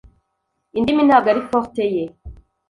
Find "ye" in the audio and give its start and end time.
1.93-2.03